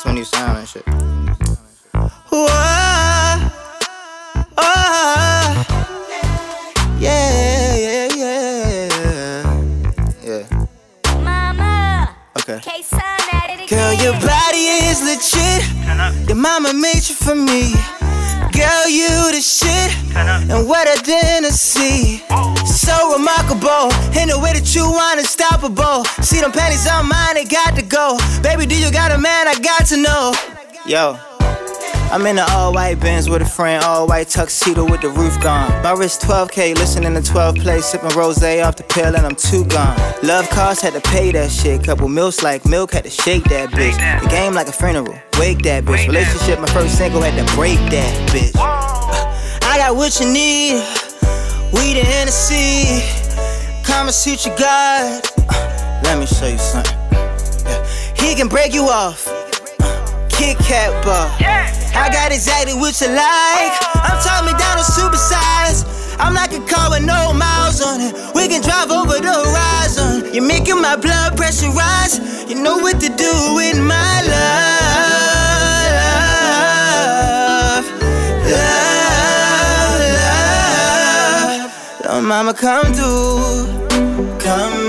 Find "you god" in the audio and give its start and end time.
54.46-55.22